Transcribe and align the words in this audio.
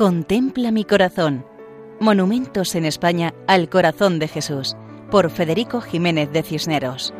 Contempla 0.00 0.70
mi 0.70 0.86
corazón. 0.86 1.44
Monumentos 2.00 2.74
en 2.74 2.86
España 2.86 3.34
al 3.46 3.68
corazón 3.68 4.18
de 4.18 4.28
Jesús, 4.28 4.74
por 5.10 5.30
Federico 5.30 5.82
Jiménez 5.82 6.32
de 6.32 6.42
Cisneros. 6.42 7.12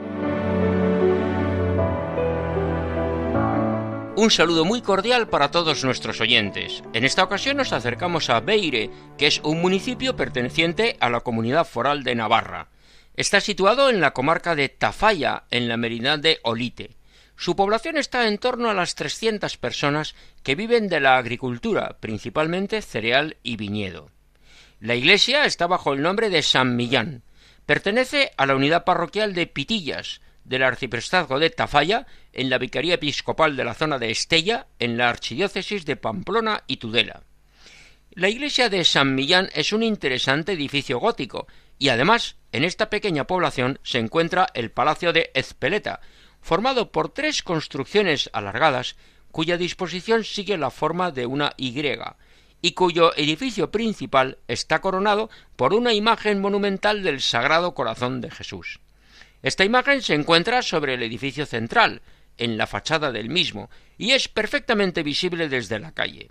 Un 4.16 4.30
saludo 4.30 4.64
muy 4.64 4.80
cordial 4.80 5.28
para 5.28 5.50
todos 5.50 5.84
nuestros 5.84 6.22
oyentes. 6.22 6.82
En 6.94 7.04
esta 7.04 7.22
ocasión 7.22 7.58
nos 7.58 7.74
acercamos 7.74 8.30
a 8.30 8.40
Beire, 8.40 8.88
que 9.18 9.26
es 9.26 9.42
un 9.44 9.60
municipio 9.60 10.16
perteneciente 10.16 10.96
a 11.00 11.10
la 11.10 11.20
comunidad 11.20 11.66
foral 11.66 12.02
de 12.02 12.14
Navarra. 12.14 12.68
Está 13.14 13.42
situado 13.42 13.90
en 13.90 14.00
la 14.00 14.14
comarca 14.14 14.54
de 14.54 14.70
Tafalla, 14.70 15.44
en 15.50 15.68
la 15.68 15.76
merindad 15.76 16.18
de 16.18 16.38
Olite. 16.44 16.96
Su 17.40 17.56
población 17.56 17.96
está 17.96 18.28
en 18.28 18.36
torno 18.36 18.68
a 18.68 18.74
las 18.74 18.94
300 18.96 19.56
personas 19.56 20.14
que 20.42 20.54
viven 20.54 20.88
de 20.88 21.00
la 21.00 21.16
agricultura, 21.16 21.96
principalmente 21.98 22.82
cereal 22.82 23.38
y 23.42 23.56
viñedo. 23.56 24.10
La 24.78 24.94
iglesia 24.94 25.46
está 25.46 25.66
bajo 25.66 25.94
el 25.94 26.02
nombre 26.02 26.28
de 26.28 26.42
San 26.42 26.76
Millán. 26.76 27.22
Pertenece 27.64 28.32
a 28.36 28.44
la 28.44 28.54
unidad 28.54 28.84
parroquial 28.84 29.32
de 29.32 29.46
Pitillas, 29.46 30.20
del 30.44 30.62
arciprestazgo 30.62 31.38
de 31.38 31.48
Tafalla, 31.48 32.06
en 32.34 32.50
la 32.50 32.58
vicaría 32.58 32.96
episcopal 32.96 33.56
de 33.56 33.64
la 33.64 33.72
zona 33.72 33.98
de 33.98 34.10
Estella, 34.10 34.66
en 34.78 34.98
la 34.98 35.08
archidiócesis 35.08 35.86
de 35.86 35.96
Pamplona 35.96 36.64
y 36.66 36.76
Tudela. 36.76 37.22
La 38.10 38.28
iglesia 38.28 38.68
de 38.68 38.84
San 38.84 39.14
Millán 39.14 39.48
es 39.54 39.72
un 39.72 39.82
interesante 39.82 40.52
edificio 40.52 40.98
gótico, 40.98 41.46
y 41.78 41.88
además, 41.88 42.36
en 42.52 42.64
esta 42.64 42.90
pequeña 42.90 43.26
población 43.26 43.78
se 43.82 43.98
encuentra 43.98 44.48
el 44.52 44.70
Palacio 44.70 45.14
de 45.14 45.30
Ezpeleta, 45.32 46.02
formado 46.40 46.90
por 46.92 47.10
tres 47.10 47.42
construcciones 47.42 48.30
alargadas 48.32 48.96
cuya 49.30 49.56
disposición 49.56 50.24
sigue 50.24 50.58
la 50.58 50.70
forma 50.70 51.10
de 51.10 51.26
una 51.26 51.54
Y 51.56 51.74
y 52.62 52.72
cuyo 52.72 53.12
edificio 53.16 53.70
principal 53.70 54.38
está 54.48 54.80
coronado 54.80 55.30
por 55.56 55.72
una 55.72 55.92
imagen 55.92 56.40
monumental 56.40 57.02
del 57.02 57.20
Sagrado 57.20 57.74
Corazón 57.74 58.20
de 58.20 58.30
Jesús. 58.30 58.80
Esta 59.42 59.64
imagen 59.64 60.02
se 60.02 60.14
encuentra 60.14 60.62
sobre 60.62 60.94
el 60.94 61.02
edificio 61.02 61.46
central, 61.46 62.02
en 62.36 62.58
la 62.58 62.66
fachada 62.66 63.12
del 63.12 63.30
mismo, 63.30 63.70
y 63.96 64.12
es 64.12 64.28
perfectamente 64.28 65.02
visible 65.02 65.48
desde 65.48 65.78
la 65.78 65.92
calle. 65.92 66.30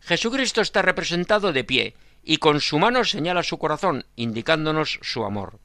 Jesucristo 0.00 0.60
está 0.60 0.82
representado 0.82 1.52
de 1.52 1.64
pie, 1.64 1.94
y 2.22 2.38
con 2.38 2.60
su 2.60 2.78
mano 2.78 3.04
señala 3.04 3.42
su 3.42 3.58
corazón, 3.58 4.06
indicándonos 4.16 4.98
su 5.02 5.24
amor. 5.24 5.58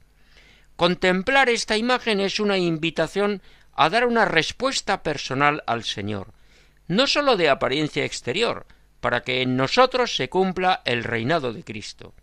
Contemplar 0.76 1.48
esta 1.48 1.76
imagen 1.76 2.20
es 2.20 2.40
una 2.40 2.58
invitación 2.58 3.42
a 3.76 3.90
dar 3.90 4.06
una 4.06 4.24
respuesta 4.24 5.02
personal 5.02 5.62
al 5.66 5.84
Señor, 5.84 6.32
no 6.86 7.06
sólo 7.06 7.36
de 7.36 7.48
apariencia 7.48 8.04
exterior, 8.04 8.66
para 9.00 9.22
que 9.22 9.42
en 9.42 9.56
nosotros 9.56 10.16
se 10.16 10.28
cumpla 10.28 10.82
el 10.84 11.04
reinado 11.04 11.52
de 11.52 11.64
Cristo. 11.64 12.14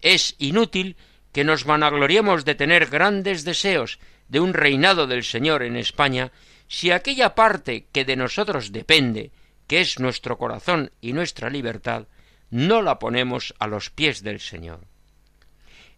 Es 0.00 0.36
inútil 0.38 0.96
que 1.32 1.44
nos 1.44 1.64
vanagloriemos 1.64 2.44
de 2.44 2.54
tener 2.54 2.86
grandes 2.86 3.44
deseos 3.44 3.98
de 4.28 4.40
un 4.40 4.54
reinado 4.54 5.06
del 5.06 5.24
Señor 5.24 5.62
en 5.62 5.76
España 5.76 6.32
si 6.68 6.92
aquella 6.92 7.34
parte 7.34 7.86
que 7.92 8.04
de 8.04 8.16
nosotros 8.16 8.70
depende, 8.70 9.32
que 9.66 9.80
es 9.80 9.98
nuestro 9.98 10.38
corazón 10.38 10.92
y 11.00 11.12
nuestra 11.12 11.50
libertad, 11.50 12.06
no 12.50 12.82
la 12.82 12.98
ponemos 12.98 13.54
a 13.58 13.66
los 13.66 13.90
pies 13.90 14.22
del 14.22 14.40
Señor. 14.40 14.80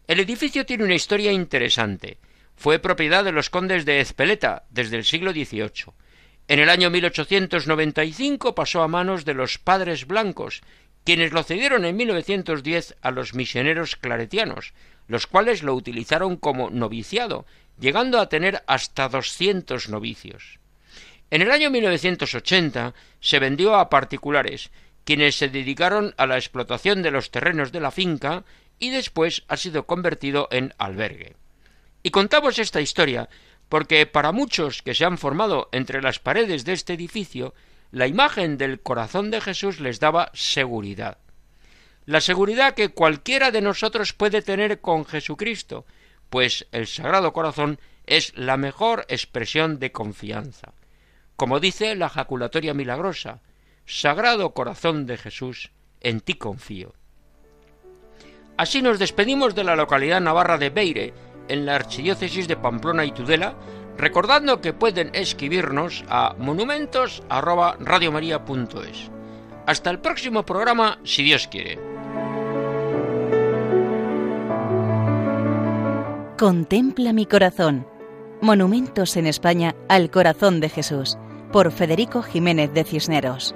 El 0.07 0.21
edificio 0.21 0.67
tiene 0.67 0.85
una 0.85 0.95
historia 0.95 1.33
interesante. 1.33 2.19
Fue 2.57 2.79
propiedad 2.79 3.25
de 3.25 3.33
los 3.33 3.51
condes 3.51 3.85
de 3.85 4.01
Ezpeleta 4.01 4.65
desde 4.71 4.97
el 4.97 5.05
siglo 5.05 5.33
XVIII. 5.33 5.93
En 6.49 6.59
el 6.59 6.69
año 6.69 6.91
1895 6.91 8.55
pasó 8.55 8.83
a 8.83 8.89
manos 8.89 9.25
de 9.25 9.35
los 9.35 9.59
padres 9.59 10.07
blancos, 10.07 10.63
quienes 11.05 11.33
lo 11.33 11.43
cedieron 11.43 11.85
en 11.85 11.97
1910 11.97 12.97
a 13.01 13.11
los 13.11 13.35
misioneros 13.35 13.97
claretianos, 13.97 14.73
los 15.09 15.27
cuales 15.27 15.63
lo 15.63 15.75
utilizaron 15.75 16.37
como 16.37 16.71
noviciado, 16.71 17.47
llegando 17.79 18.21
a 18.21 18.29
tener 18.29 18.63
hasta 18.67 19.09
doscientos 19.09 19.89
novicios. 19.89 20.61
En 21.31 21.43
el 21.43 21.51
año 21.51 21.71
1980 21.71 22.95
se 23.21 23.39
vendió 23.39 23.75
a 23.75 23.89
particulares, 23.89 24.71
quienes 25.05 25.37
se 25.37 25.49
dedicaron 25.49 26.15
a 26.17 26.27
la 26.27 26.37
explotación 26.37 27.03
de 27.03 27.11
los 27.11 27.31
terrenos 27.31 27.73
de 27.73 27.81
la 27.81 27.91
finca 27.91 28.45
y 28.79 28.91
después 28.91 29.45
ha 29.49 29.57
sido 29.57 29.87
convertido 29.87 30.49
en 30.51 30.75
albergue. 30.79 31.35
Y 32.03 32.11
contamos 32.11 32.59
esta 32.59 32.81
historia 32.81 33.29
porque 33.69 34.05
para 34.07 34.33
muchos 34.33 34.83
que 34.83 34.95
se 34.95 35.05
han 35.05 35.17
formado 35.17 35.69
entre 35.73 36.03
las 36.03 36.19
paredes 36.19 36.65
de 36.65 36.75
este 36.75 36.93
edificio, 36.93 37.55
la 37.91 38.07
imagen 38.07 38.59
del 38.59 38.81
corazón 38.81 39.31
de 39.31 39.41
Jesús 39.41 39.81
les 39.81 39.99
daba 39.99 40.31
seguridad. 40.35 41.19
La 42.05 42.21
seguridad 42.21 42.75
que 42.75 42.91
cualquiera 42.91 43.51
de 43.51 43.61
nosotros 43.61 44.13
puede 44.13 44.43
tener 44.43 44.81
con 44.81 45.07
Jesucristo, 45.07 45.87
pues 46.29 46.67
el 46.73 46.87
Sagrado 46.87 47.33
Corazón 47.33 47.79
es 48.07 48.37
la 48.37 48.57
mejor 48.57 49.07
expresión 49.09 49.79
de 49.79 49.93
confianza. 49.93 50.73
Como 51.37 51.61
dice 51.61 51.95
la 51.95 52.09
jaculatoria 52.09 52.75
milagrosa, 52.75 53.41
Sagrado 53.87 54.53
Corazón 54.53 55.07
de 55.07 55.17
Jesús, 55.17 55.71
en 56.01 56.21
ti 56.21 56.35
confío. 56.35 56.95
Así 58.57 58.83
nos 58.83 58.99
despedimos 58.99 59.55
de 59.55 59.65
la 59.65 59.77
localidad 59.77 60.21
navarra 60.21 60.59
de 60.59 60.71
Beire, 60.71 61.15
en 61.49 61.67
la 61.67 61.75
archidiócesis 61.77 62.49
de 62.49 62.57
Pamplona 62.57 63.05
y 63.05 63.13
Tudela, 63.13 63.55
recordando 63.97 64.61
que 64.61 64.73
pueden 64.73 65.15
escribirnos 65.15 66.05
a 66.09 66.35
monumentos@radiomaria.es. 66.39 69.11
Hasta 69.67 69.91
el 69.91 70.01
próximo 70.01 70.45
programa, 70.45 70.99
si 71.05 71.23
Dios 71.23 71.47
quiere. 71.49 71.79
Contempla 76.39 77.13
mi 77.13 77.27
corazón. 77.27 77.87
Monumentos 78.41 79.17
en 79.17 79.29
España 79.29 79.77
al 79.89 80.11
corazón 80.11 80.59
de 80.59 80.69
Jesús, 80.69 81.17
por 81.53 81.71
Federico 81.71 82.23
Jiménez 82.23 82.75
de 82.75 82.83
Cisneros. 82.83 83.55